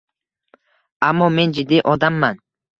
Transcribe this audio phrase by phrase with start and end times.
[1.09, 2.35] Ammo men jiddiy odamman.